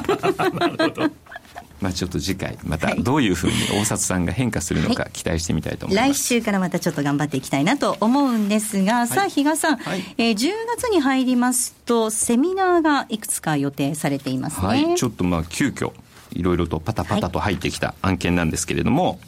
[1.81, 15.93] まあ、ちょっと次回またどういうふうに大札さんが変化するのか期待してみたいと思います、はい、来週からまたちょっと頑張っていきたいなと思うんですが、はい、さあ比嘉さん、はい、えー、10月に入りますとセミナーがいくつか予定されていますね、はい、ちょっとまあ急遽
[16.33, 19.21] いろいろとパタパタと入ってきた案件なんですけれども、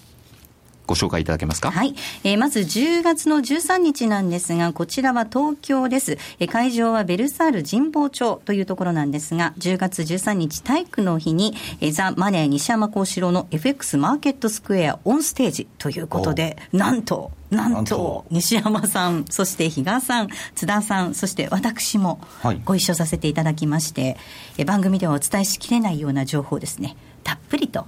[0.90, 1.70] ご紹介いただけますか？
[1.70, 1.94] はい。
[2.24, 6.18] えー、まず10月の13日なんですが、こちらは東京です。
[6.40, 22.20] えー、会場はベルサール神保町というところなんですが、10月13日体育の日に、えー、ザ・マネー西山幸四郎の FX マーケットスクエアオンステージということで、なんと、なんと西山さん、そして比嘉さん、津田さん、そして私も
[22.64, 24.16] ご一緒させていただきまして、
[24.57, 27.87] はい、番組ではお伝えしきれないような情報ですね、たっぷりと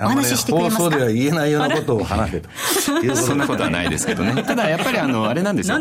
[0.00, 0.82] お話ししてくれますか？
[0.84, 2.48] 放送では言えないようなことを話せと。
[3.16, 4.42] そんなことはないですけどね。
[4.42, 5.78] ただやっぱりあのあれなんですよ。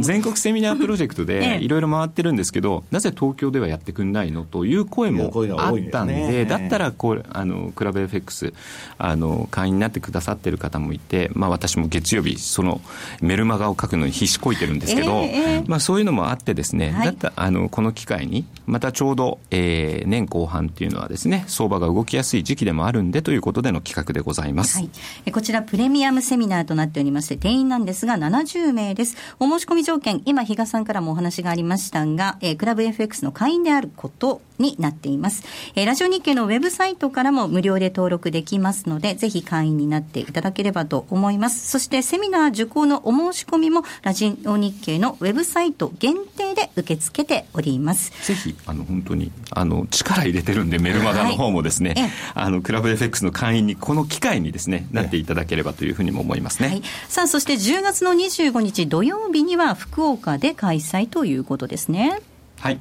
[0.00, 4.44] 全国セミナープロジェクトで いろいろ回ってるんですけど、なぜ東京ではやってくんないの？
[4.44, 8.52] という声もあったんで、だったらこうあのクラブ FX
[8.98, 12.80] あの会員になってくださってる方もいて、まあ、私も月曜日その
[13.20, 24.78] メルマガを書くのに必死こいてるんですけど、えー、まあ、そういうのもあってですね、はい、だったあのこの機会にまたちょうど、えー、年後半っていうのはですね相場が動きやすい時期でもあるんでということことでの企画でございます。
[24.78, 24.84] は
[25.26, 29.16] い、こちらプレミアムセミナーとなっておりまして、定員なんですが70名です。
[29.40, 35.44] お申し込み条件、今、比嘉さんからもお話がありましたが、えー、クラブ FX の会員であることになっています。
[35.74, 41.68] えー、ラジオ日経のウェブサイトからも無料で登録できますので、ぜひ会員になっていただければと思います。
[41.68, 48.12] そしてセミナー受講のお申し込みも、ラジオ日経のウェブサイト限定で受け付けております。
[48.26, 56.68] ぜひ、あの、本当に、あの、力入れてるんで、メルマガの方もですね、はい、あの、クラブ FX の会員にこの機会にですね、なっていただければというふうにも思いますね。
[56.68, 62.20] はい、さあ、そして10月の25日土曜日には福岡で開催ということですね。
[62.58, 62.78] はい。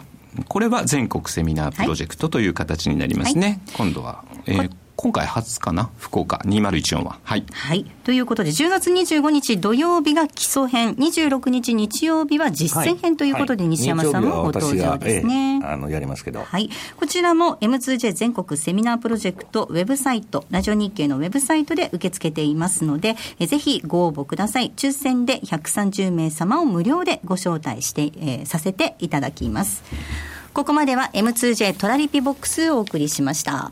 [0.49, 3.61] これは全国セミナープロジェクトという形になりますね。
[3.67, 5.91] はい、今度は、えー、今回初かな？
[5.97, 7.19] 福岡2014は。
[7.23, 7.45] はい。
[7.53, 7.85] はい。
[8.03, 15.61] ということで、10月25日土曜日が基礎編、26日日曜日は実践編ということで、西山さんもご登場ですね。
[15.63, 16.43] あの、やりますけど。
[16.43, 16.69] はい。
[16.97, 24.73] こちらも M2J 全国セミナープロジェクトウェブサイト、ラジオ日経のウェブサイトで受け付けていますので、えぜひご応募ください。
[24.75, 29.81] 抽選で130名様を無料でご招待して、えー、させていただきます。
[30.53, 33.71] ここまでは M2J トラリピボックスをお送りしました。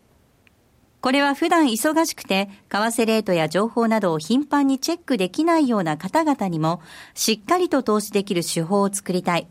[1.01, 6.79] これは普段忙しくて、為替レートや情報などを頻繁にチェックできないような方々にも、
[7.15, 9.47] しっかりと投資できる手法を作りたい。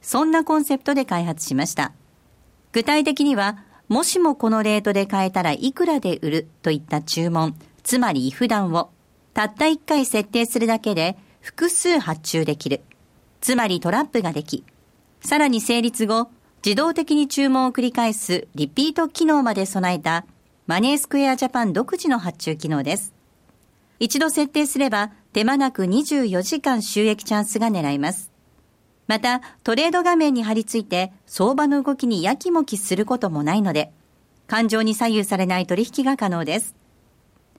[0.00, 1.92] そんなコンセプトで開発しました。
[2.70, 6.48] 具体的には、もしもこのレートで買えたらいくらで売る？
[6.62, 8.90] といった注文、つまり普段を、
[9.34, 12.82] たった1回設定するだけで複数発注できる。
[13.40, 14.62] つまりトラップができ、
[15.20, 16.28] さらに成立後、
[16.64, 20.24] 自動的に注文を繰り返すリピート機能まで備えた
[20.66, 23.12] マネースクエアジャパン独自の発注機能です。
[23.98, 28.32] 一度設定すれば手間なく24時間収益チャンスが狙えます。
[29.06, 33.92] また、トレード画面に貼り付いて相場の動きにやきもきすることもないので、
[34.46, 36.74] 感情に左右されない取引が可能です。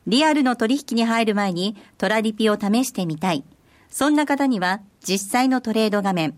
[0.08, 3.44] リアルの取引に入る前にトラリピを試してみたい。
[3.92, 6.36] そんな方には実際のトレード画面、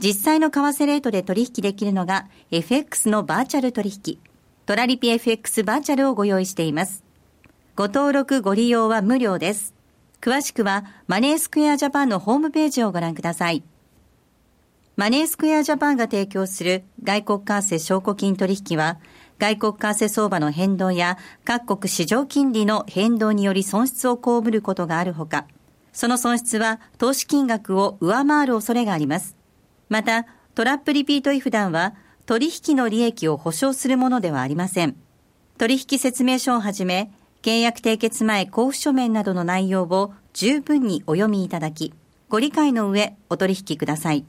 [0.00, 4.18] 実際の為替レートで取引できるのが FX のバーチャル取引、
[4.70, 7.02] トラリピ FX バーチャルをご用意しています。
[7.74, 9.74] ご登録ご利用は無料です。
[10.20, 13.64] 詳しくはマネースクエアジャパンのホームページをご覧ください。
[14.94, 19.00] マネースクエアジャパンが提供する外国為替証拠金取引は、
[19.40, 25.48] 外国為替相場の変動や各国市場金利の変動により損失を被ることがあるほか、
[25.92, 29.34] その損失は投資金額を上回る恐れがあります。
[29.88, 31.94] また、トラップリピートイフダンは
[32.26, 34.96] 取引の利益を保証するものではありません。
[35.58, 37.10] 取引説明書をはじめ、
[37.42, 41.92] 契約締結前交付書面などの内容を十分にお読みいただき、
[42.28, 44.24] ご理解の上お取引ください。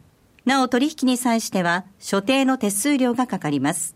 [0.45, 3.95] なお取引に際しては所定の手数料がかかります。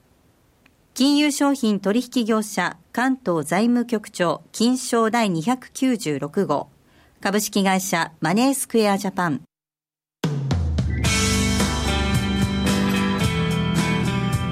[0.93, 6.69] 金融商品取引業者関東財務局長金賞第296号
[7.19, 9.41] 株式会社マネースクエアジャパン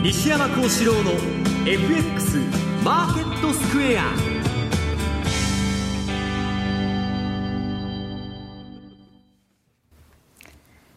[0.03, 1.11] 西山幸四郎の
[1.65, 2.37] FX
[2.83, 4.03] マーケットスクエア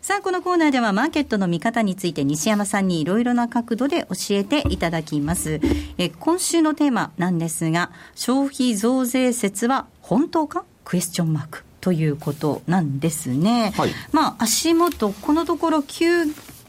[0.00, 5.60] さあ、このコーナーではマーケットの見方について西山さんにいろいろな角度で教えていただきます。
[5.98, 10.64] え今週のテーマなんですが、消費増税説は本当か？
[10.84, 11.64] クエスチョンマーク。
[11.80, 13.72] ということなんですね。
[13.76, 16.24] はい、まあ、足元、このところ、急、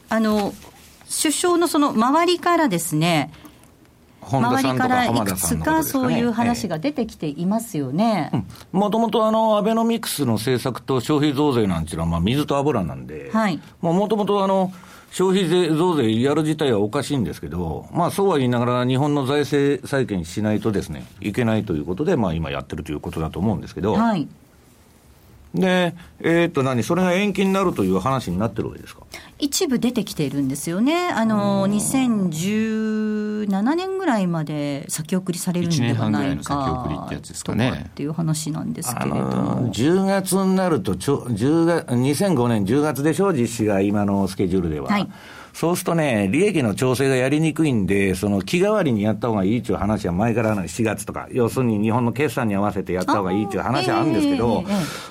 [0.08, 0.54] あの、
[1.08, 3.32] 首相のその周りからですね、
[4.20, 8.30] 周りからいくつかそういう話が出てきていますよね。
[8.72, 13.32] もともとあの、アベノミクスの政策と消費増税なんていうのは、まあ、水と油なんで、
[13.80, 14.72] もともとあの、
[15.10, 24.28] 消費税増税やる自体はおかしいんですけど、まあそうは言いながら、日本の財政再建しないとですね、いけないということで、まあ今やってるということだと思うんですけど、はい、
[25.54, 29.02] で、えー、っと何、それが延期になるという話になってるわけですか？
[29.38, 37.86] 一部出てきているんですよね、あの2017年ぐらいまで先送りされるんではないか先送りってやつですかね。
[37.88, 44.90] っていう話なんですけれども、10月になるとちょ10月、2005年10月でしょ、実施が今のスケジュールでは。
[44.90, 45.08] はい
[45.58, 54.62] そうするとね、利益の調整がやりにくいんで、その気代わりにやった方がいいっていう話は前からの7月とか、要するに日本の決算に合わせてやった方がいいっていう話はあるんですけど、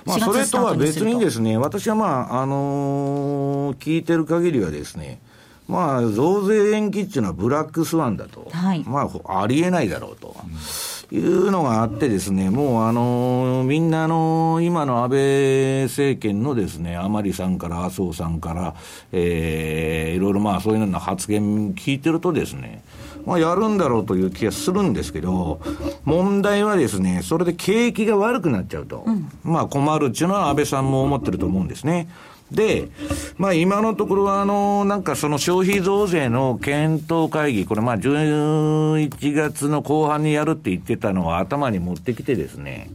[0.05, 5.19] まあそれとは別にですね、私はまあ、あのー、聞いてる限りはですね、
[5.67, 10.33] まあ、増税延期っていうのはブラックスワンだと、はい、まあ、ありえないだろうと。
[10.45, 18.75] うんいうのがあってですね、もうあの、みんなあの、今の安倍政権のですね、甘利さんから麻生さんから、
[19.13, 22.83] えー、いろいろまあそういうような発言聞いてるとですね、
[23.25, 25.61] まあやるんだろうという気がするんですけど、
[26.03, 32.09] 問題はですね、それで景気が悪くなっちゃうと、うん、まあ困るっていうのは安倍さんも思ってると思うんですね。
[32.51, 32.89] で、
[33.37, 42.89] まあ今のところはあの、なんかその消費増税の検討会議、これまあ11月の後半にやるって言ってたのを頭に持ってきてですね、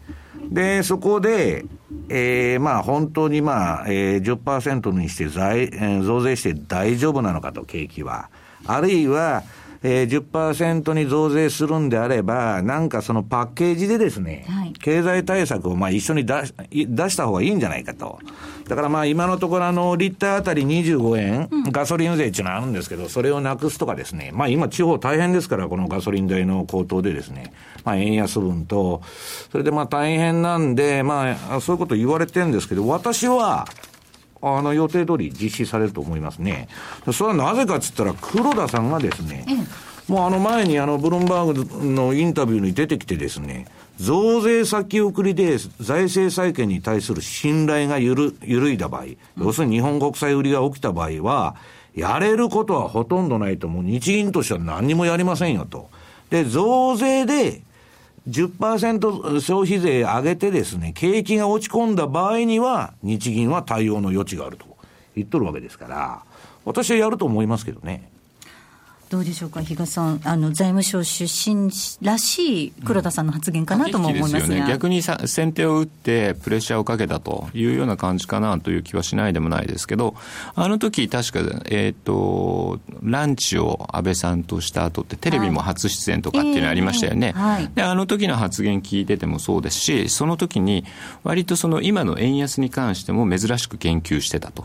[0.51, 1.65] で、そこで、
[2.09, 8.29] えー、まあ本当にまあ、えー、10%にして財、えー、増税して大丈夫なのかと、景気は。
[8.67, 9.43] あるいは、
[9.83, 18.18] えー、10%に増税するんであれば、なんかそのパッケージでですね、はい、経済対策をまあ一緒に出し出した方がいいんじゃないかと。
[18.69, 27.52] だからまあ今のところあの、リッターあたり25円、うん、ガソリン税っていうのはあるんですけど、それをなくすとかですね、まあ今地方大変ですから、このガソリン代の高騰でですね、
[27.85, 29.02] まあ円安分と、
[29.50, 33.67] それでまあ大変なんで、まあそういうこと言われてるんですけど、私は、
[34.43, 36.69] あの、予定通り実施されると思いますね。
[37.13, 39.47] それはなぜかっつったら、黒田さんがですね、
[40.09, 43.67] もうあの前にあの、ブルンバーグのインタビューに出てきてですね、
[43.99, 49.05] 増税先送りで財政再建に対する信頼がゆる緩いだ場合、
[49.38, 51.55] 要するに日本国債売りが起きた場合は、
[51.95, 55.88] やれることはほとんどないと、もう日銀としては何にもやりませんよと。
[56.31, 57.61] で、増税で
[58.29, 64.66] 10%消費税上げてですね、景気が落ち込んだ場合には、日銀は対応の余地があると
[65.16, 66.23] 言っとるわけですから、
[66.64, 68.12] 私はやると思いますけどね。
[69.13, 80.15] どうでしょうか、比嘉さん、あの財務省出身らしい黒田さんの発言かなとも思いますが、うんね、逆にさ先手を打って、プレッシャーをかけたというような感じかなという気はしないでもないですけど、
[80.54, 87.65] あの時確か、えーと、ランチを安倍さんとした後って、テレビも初出演とかっていうのありましたよね、はい。
[87.65, 90.87] えーはい、であの時の発言聞いててもそうですし、その時に、
[91.23, 94.65] 割とその今の円安に関しても珍しく言及してたと。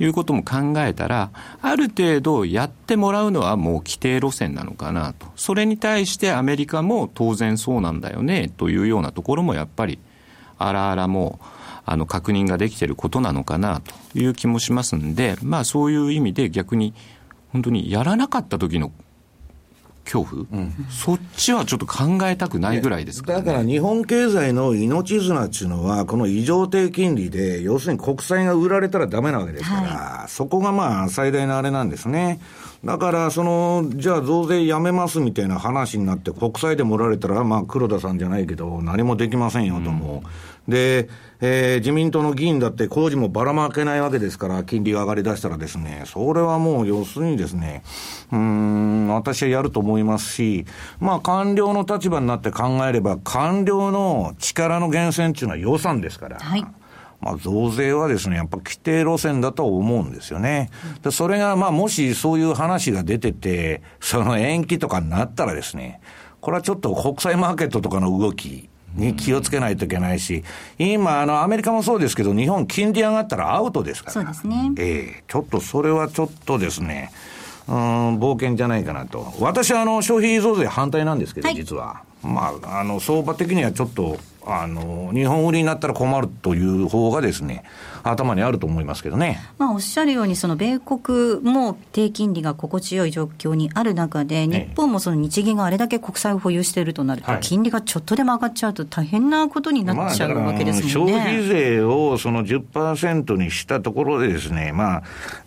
[0.00, 1.30] いうことも考えたら、
[1.62, 5.26] ある程度やってもらうのはもう規定路線なのかなと。
[5.36, 9.98] それに対してアメリカも当然そうなんだよねというようなところもやっぱり、
[10.58, 11.44] あらあらもう、
[11.86, 16.94] あの確認ができていることなのかなという気もしますんで、まあそういう意味で逆に
[17.52, 18.90] 本当にやらなかった時の
[20.04, 32.40] 恐怖、うん、そっちはちょっと考えたくないぐらいですか、ね、だから日本経済の命綱っていうのは、この異常低金利で、要するに国債が売られたらだめなわけですから、はい、そこがまあ最大のあれなんですね。
[32.84, 40.16] だから、その、じゃあ増税やめますみたいな話になって、国債でもられたら、まあ黒田さんじゃないけど、何もできませんよとも。
[40.16, 40.30] うん、
[40.68, 41.08] で、
[41.40, 47.82] えー、自民党の議員だって工事もばらまけないわけですから、金利が上がりだしたらですね、それはもう要するにですね、
[48.32, 50.64] うん、私はやると思いますし、
[51.00, 56.38] まあ官僚の立場になって考えれば、官僚の力の源泉っていうのは予算ですから。
[56.38, 56.66] はい
[57.20, 60.68] まあ、増税はですね、やっぱ規定路線だと思うんですよね。
[61.02, 66.00] でそれが、まあ、もしそういう話が出てて、その延期とかになったらですね、
[66.42, 70.44] これはちょっと国際マーケットとかの動き、に気をつけないといけないし、
[70.78, 74.12] 今、あの、アメリカもそうですけど、日本、金利上がったらアウトですから。
[74.12, 74.72] そうですね。
[74.78, 77.10] ええー、ちょっとそれはちょっとですね、
[77.68, 79.32] うん、冒険じゃないかなと。
[79.40, 82.02] 私は、あの、消費増税反対なんですけど、はい、実は。
[82.22, 87.64] まあ、あの、相場的にはちょっと、あの、日本売りになったら困るという方がですね、
[88.02, 89.40] 頭にあると思いますけどね。
[89.58, 101.12] まあ、おっしゃるように、その米国も低金利が心地よい状況にある中で、日本もその日銀があれだけ国債を保有しているとなると、金利がちょっとでも上がっちゃうと大変なことになっちゃうわけですもんね。
[101.12, 105.02] まあ、消費税をその10%にしたところでですね、まあ、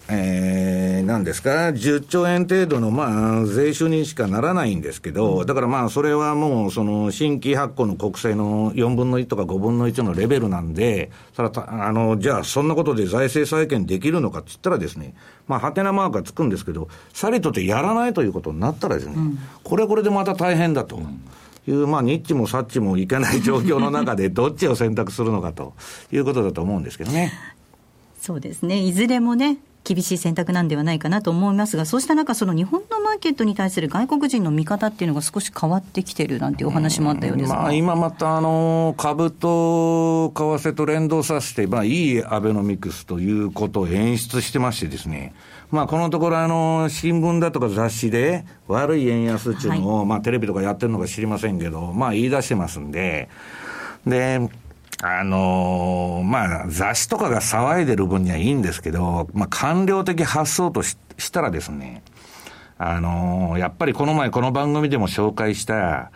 [0.09, 15.13] えー、なんですか、10兆円程度の、まあ、税収にしかならないんですけど、だからまあ、それはもう、その、新規発行の国債の4分の1とか5分の1のレベルなんで、それはあの、じゃあ、そんなことで財政再建できるのかって言ったらですね、
[15.47, 21.01] まあ、はてなマークがつくんですけど、さりとてやらないということになったらですね、うん、これこれでまた大変だと。
[21.67, 25.73] いう、まあ、ニッチもサッチもいけない状況の中で、どっちを選択するのかと
[26.11, 27.33] いうことだと思うんですけどね。
[28.20, 28.80] そうですね。
[28.80, 29.57] いずれもね、
[29.88, 45.34] 厳しい選択なんではないかなと思いますが、そうした中、その日本のマーケットに対する外国人の見方っていうのが少し変わってきてるなんていうお話もあったようですまあ、今またあの株と為替と連動させて、まあ、いいアベノミクスということを演出してましてですね、
[45.72, 53.30] まあ、このところあの、新聞だとか雑誌で悪い円安っていうのを、はい、まあ、テレビとかやってるのか知りませんけど、まあ、言い出してますんで、
[54.05, 54.49] で、
[55.03, 62.03] あのー、まあ、雑誌とかが騒いでる分にはいいんですけど、まあ、官僚的発想とししたらですね、
[62.77, 66.11] あのー、やっぱりこの前この番組でも紹介した、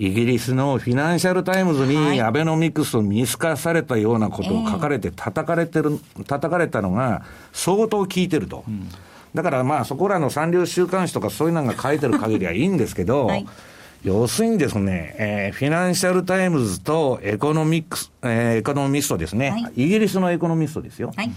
[0.00, 7.22] イギリスのフィナンシャル・タイムズにアベノミクスを見透かされたようなことを書かれて叩かれてる、叩かれたのが
[7.52, 8.64] 相当効いてると。
[8.66, 8.88] うん、
[9.34, 13.46] だからまあそこらの三流週刊誌とかそういうのが書いてる限りはいいんですけど、 はい
[14.02, 21.12] 要するにですね、えー、フィナンシャルタイムズとエコノミックス、えー、エコノミストですね、はい、イギリスのエコノミストですよ。
[21.14, 21.30] はい、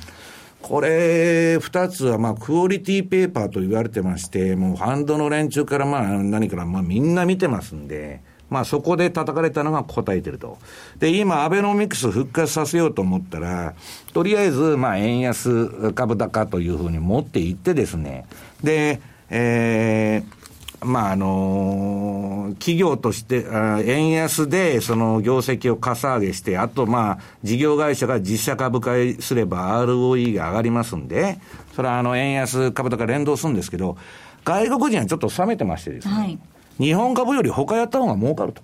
[0.61, 10.57] これ、二つは、まあ、クオリティペーパーと言われてまして、もうファンドの連中から、まあ、何から、まあ、みんな見てますんで、まあ、そこで叩かれたのが堪えてると。
[10.99, 13.73] で、今、アベノミクス復活させようと思ったら、
[14.13, 18.25] とりあえず、まあ、円安株高というふうに持っていってですね、
[18.63, 20.42] で、えー、
[20.83, 23.45] まあ、あの企業として、
[23.85, 31.39] 円安でその業績をかさ上げして、あと、まあ、事業会社が実社株買いすれば ROE が上がりますんで、
[31.75, 33.97] それはあの、円安株高連動するんですけど、
[34.43, 36.39] 外国人はちょっと冷めてましてですね、はい、
[36.77, 38.61] 日本株より他やった方が儲かると。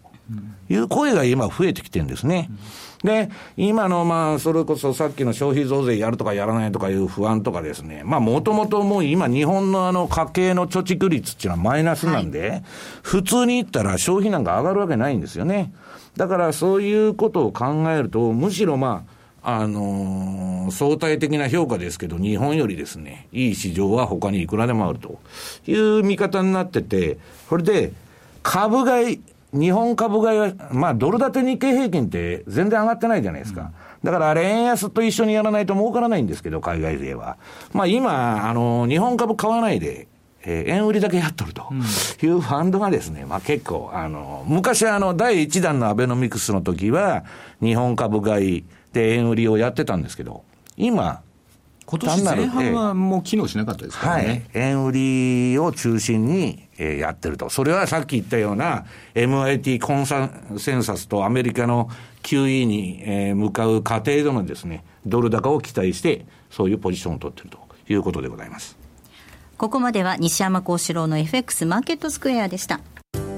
[0.70, 2.50] いう声が今増えてきてるんですね。
[3.04, 12.64] で、今のまあ、それこそさっきの消費増税やるとかやらないとかいう不安とかですね、まあもともともう今日本のあの家計の貯蓄率っていうのはマイナスなんで、はい、
[13.02, 15.74] 普通に言ったら消費なんか上がるわけないんですよね。
[16.18, 19.06] だからそういうことを考えると、むしろま
[19.42, 25.20] あ、あのー、相対的な評価ですけど、日本よりですね、いい市場は他にいくらでもあると
[25.66, 27.18] いう見方になってて、
[27.50, 27.94] これで、
[28.44, 29.22] 株買い、
[29.54, 33.72] 日本株買いは、まあ、ドル建て日経平均って全然上がってないじゃないですか。
[34.04, 37.38] だからあれ、円安と一緒にやらないと儲からないんですけど、海外勢は。
[37.74, 40.08] まあ今、あの、日本株買わないで、
[40.44, 41.68] えー、円売りだけやっとると
[42.22, 47.26] いうファンドがですね、まあ結構、あの、昔あの、第1弾のアベノミクスの時は、
[47.62, 50.44] 日本株買いで円売りをやってたんですけど、
[50.78, 51.22] 今、
[51.90, 54.28] 今年前半はもう機能しなかったですからね。
[54.28, 57.50] はい、円売りを中心に、えー、やってると。
[57.50, 58.86] それはさっき言ったような
[59.16, 60.30] MIT コンサ
[60.60, 61.90] センサスとアメリカの
[62.22, 67.58] QE に、えー、向かう過程でのですね、ドル高を期待して、そういうポジションを取っていると
[67.92, 68.78] いうことでございます。
[69.58, 72.82] ここまでは西山幸四郎の FX マーケットスクエアでした。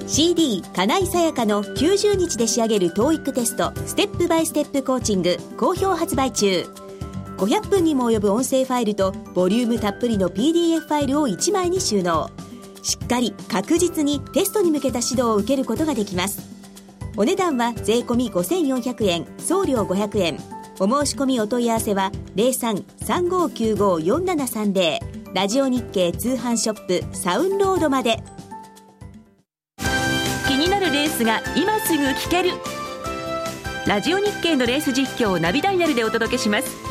[0.07, 6.65] CD 金井さやかの90日で仕上げる TOEIC テストステップバイステップコーチング好評発売中
[7.41, 12.29] 500分にも及ぶ音声ファイルとボリュームたっぷりの PDF ファイルを1枚に収納。
[12.83, 16.47] しっかり確実にテストに向けた指導を受けることができます。
[17.17, 20.37] お値段は税込5400円送料500円。
[20.79, 24.99] お申し込みお問い合わせは0335954730
[25.33, 28.21] ラジオ日経通販ショップサウンロードまで。
[30.47, 32.51] 気になるレースが今すぐ聞ける。
[33.87, 36.90] ラジオ日経のレース実況をナビダイヤルでお届けします。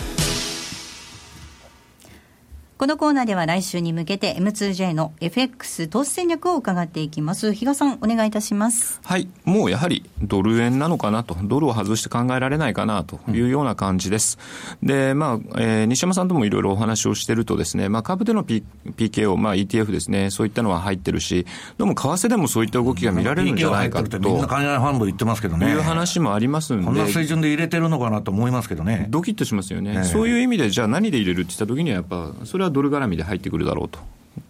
[2.81, 7.53] このコーナーでは来週に向けて M2J の FX 投資戦略を伺っていきます。
[7.53, 8.99] 比嘉さん、お願いいたします。
[9.03, 9.27] はい。
[9.45, 14.39] もうやはりドル円なのかなと、ドルを外して考えられないかなというような感じです。
[14.81, 18.63] うん、で、まあ、えー、西山さんともいろいろお話をしてるとですね、まあ、株での、P、
[18.97, 21.45] PKO、まあ、ETF ですね、そういったのは入ってるし、
[21.77, 24.19] どうも為替でもそういった動きが見られるんじゃないかと。
[24.19, 25.69] みんな海外ファンド言ってますけどね。
[25.69, 26.85] いう話もありますんで。
[26.87, 29.05] こんな水準で入れてるのかなと思いますけどね。
[29.11, 29.93] ドキッとしますよね。
[29.97, 33.99] ねそういう意味で、じゃあ何で入れるって言った時には、やっぱ、それはドル絡みで入ってくるだろうと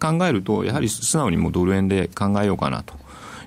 [0.00, 2.94] 考えると、やはり素直にもうドル円で考えようかなと。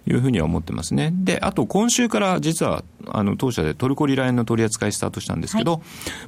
[0.07, 1.11] いうふうには思ってますね。
[1.13, 5.81] で、あと今週から実は、あの、当社でトルコリラ円の取り扱いスタートしたんですけど、はい、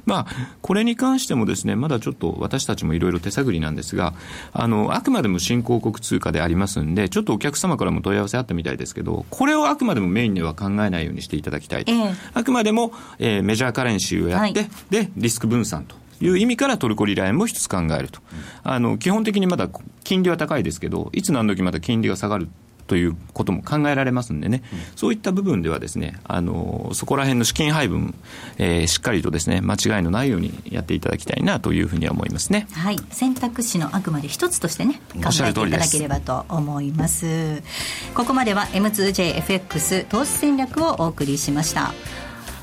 [0.04, 4.14] まあ、これに関してもですね、まだちょっと私たちもいろいろ手探りなんですが、
[4.52, 11.92] あの、あくまでも新興国通貨でありますんで、ちょっとお客様からも問い合わせあったみたいですけど、これをあくまでもメインでは考えないようにしていただきたいと。
[11.92, 15.94] えー、あくまでも、えー、メジャーカレンシーをやって、はい、で、リスク分散と。
[16.20, 18.20] いう意味からトルコリラ円も一つ考えると。
[18.64, 19.68] あの、基本的にまだ
[20.04, 22.48] 金利は高いですけど、いつ何時また金利が下がる
[22.88, 28.14] ということも考えられますんでね、うん、そういった部分ではですね、あの、そこら辺の資金配分、
[28.56, 32.66] えー、しっかりとですね、間違いのないようにやっていただきたいなというふうには思いますね。
[32.72, 32.96] はい。
[33.10, 37.62] 選択肢のあくまで一つとしてね、考えていただければと思います。
[38.14, 41.92] ここまでは M2JFX 投資戦略をお送りしました。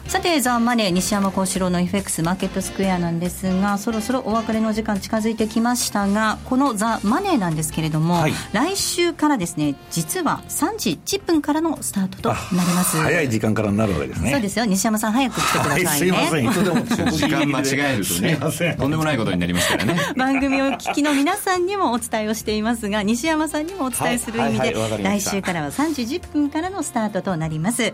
[0.08, 12.98] さてザ・マネー西山幸四郎の FX マーケットスクエアなんですがそろそろお別れの時間近づいてきましたがこのザ・マネーなんですけれども、はい、来週からですね実は3時10分からのスタートとなります。
[12.98, 14.32] 早い時間からなるわけですね。
[14.32, 14.66] そうですよ。
[14.66, 16.46] 西山さん早く来てくださいね、はい、すいません。
[16.46, 16.70] いつで
[17.04, 20.00] も 時間間違えるとねとんでもないことになりますからね。
[20.16, 27.92] 番組を聞きの皆さんにもお伝えをしていますが西山さんにもお伝えする意味で、来週からは3時10分からのスタートとなります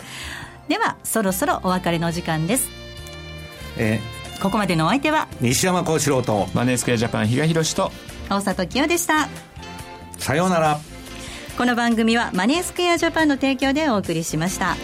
[0.72, 2.70] ではそろそろお別れの時間です。
[3.78, 7.92] えー、ここまでのお相手は西山幸四郎とマネースクエアジャパン比嘉宏と
[8.30, 9.28] 大里清でした。
[10.18, 10.80] さようなら。
[11.58, 14.78] この番組はマネースクエアジャパンの提供でお送りしました。